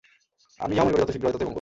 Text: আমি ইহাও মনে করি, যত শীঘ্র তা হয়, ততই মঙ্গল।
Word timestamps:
আমি 0.63 0.73
ইহাও 0.75 0.85
মনে 0.85 0.93
করি, 0.95 1.01
যত 1.07 1.11
শীঘ্র 1.15 1.25
তা 1.25 1.27
হয়, 1.29 1.33
ততই 1.35 1.39
মঙ্গল। 1.45 1.49